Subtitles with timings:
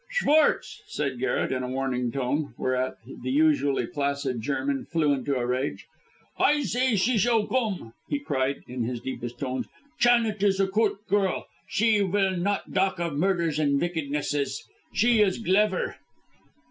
[0.09, 5.45] "Schwartz!" said Garret, in a warning tone, whereat the usually placid German flew into a
[5.45, 5.85] rage.
[6.39, 9.67] "I say she shall gome!" he cried, in his deepest tones.
[9.99, 14.63] "Chanet is a goot girl; she vill not dalk of murders and wickednesses.
[14.91, 15.97] She is glever!"